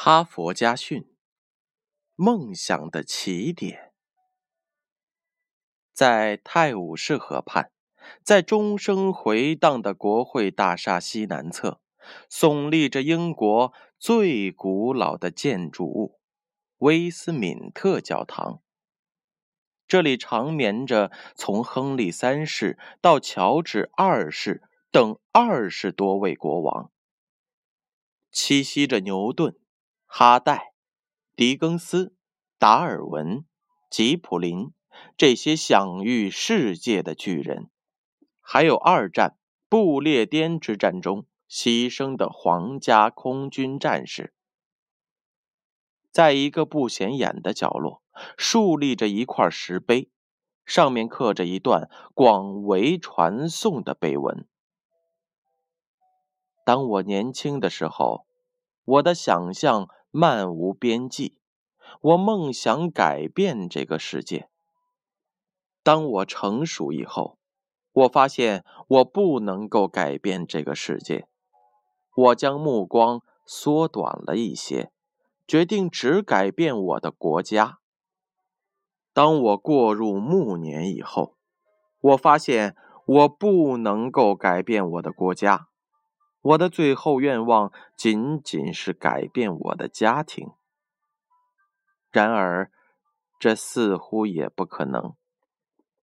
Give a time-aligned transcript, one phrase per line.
[0.00, 1.12] 哈佛家训：
[2.14, 3.92] 梦想的起点，
[5.92, 7.72] 在泰晤士河畔，
[8.22, 11.80] 在钟声回荡的国会大厦西南侧，
[12.30, 16.20] 耸立着英国最古老的建筑物——
[16.78, 18.62] 威斯敏特教堂。
[19.88, 24.62] 这里长眠着从亨利三世到乔治二世
[24.92, 26.92] 等二十多位国王，
[28.32, 29.58] 栖息着牛顿。
[30.10, 30.72] 哈代、
[31.36, 32.16] 狄更斯、
[32.58, 33.44] 达尔文、
[33.90, 34.72] 吉普林
[35.16, 37.70] 这些享誉世界的巨人，
[38.40, 39.36] 还有二战
[39.68, 44.32] 不列颠之战中牺牲的皇家空军战士，
[46.10, 48.02] 在一个不显眼的角落，
[48.36, 50.10] 竖立着一块石碑，
[50.64, 54.48] 上面刻着一段广为传颂的碑文。
[56.64, 58.26] 当我年轻的时候，
[58.84, 59.86] 我的想象。
[60.10, 61.36] 漫无边际，
[62.00, 64.48] 我梦想改变这个世界。
[65.82, 67.38] 当我成熟以后，
[67.92, 71.26] 我发现我不能够改变这个世界。
[72.14, 74.90] 我将目光缩短了一些，
[75.46, 77.78] 决定只改变我的国家。
[79.12, 81.36] 当我过入暮年以后，
[82.00, 85.67] 我发现我不能够改变我的国家。
[86.40, 90.52] 我的最后愿望仅仅是改变我的家庭。
[92.10, 92.70] 然而，
[93.38, 95.14] 这似乎也不可能。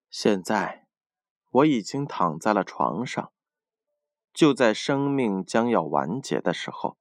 [0.09, 0.85] 现在，
[1.51, 3.31] 我已经躺在了床上。
[4.33, 6.97] 就在生命将要完结的时候，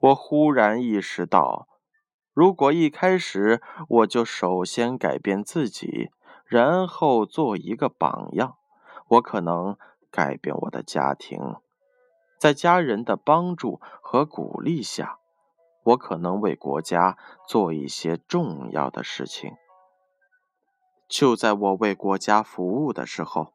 [0.00, 1.68] 我忽然意识到，
[2.32, 6.10] 如果一开始我就首先改变自己，
[6.46, 8.56] 然后做一个榜样，
[9.08, 9.76] 我可能
[10.10, 11.38] 改变我的家庭。
[12.38, 15.18] 在家人的帮助和鼓励下，
[15.82, 17.18] 我可能为国家
[17.48, 19.50] 做一些重要的事情。
[21.08, 23.54] 就在我为国家服务的时候，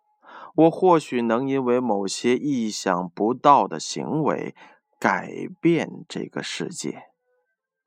[0.55, 4.55] 我或许能因为某些意想不到的行为
[4.99, 5.29] 改
[5.61, 7.03] 变这个世界。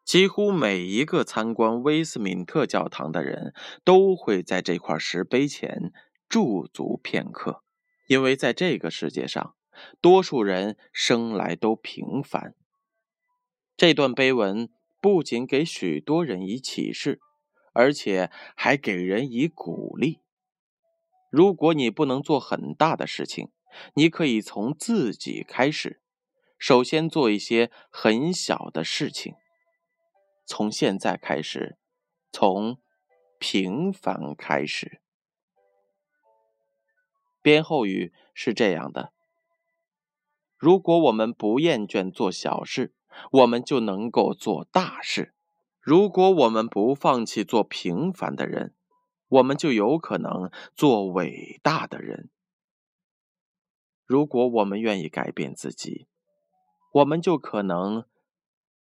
[0.05, 3.53] 几乎每一个参观威斯敏特教堂的人
[3.85, 5.93] 都会在这块石碑前
[6.29, 7.65] 驻足片刻，
[8.07, 9.56] 因为在这个世界上。
[10.01, 12.55] 多数人生来都平凡。
[13.77, 14.71] 这段碑文
[15.01, 17.21] 不仅给许多人以启示，
[17.73, 20.21] 而且还给人以鼓励。
[21.31, 23.51] 如果你不能做很大的事情，
[23.95, 26.01] 你可以从自己开始，
[26.59, 29.35] 首先做一些很小的事情。
[30.47, 31.77] 从现在开始，
[32.33, 32.79] 从
[33.39, 35.03] 平凡开始。
[37.43, 39.13] 编后语是这样的。
[40.57, 42.95] 如果我们不厌倦做小事，
[43.31, 45.33] 我们就能够做大事；
[45.81, 48.75] 如果我们不放弃做平凡的人，
[49.29, 52.31] 我们就有可能做伟大的人。
[54.05, 56.07] 如果我们愿意改变自己，
[56.93, 58.05] 我们就可能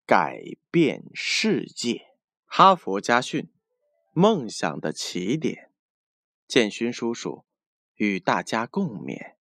[0.07, 2.07] 改变世界。
[2.47, 3.51] 哈佛家训：
[4.13, 5.71] 梦想的起点。
[6.47, 7.45] 建勋叔叔
[7.97, 9.36] 与大家共勉。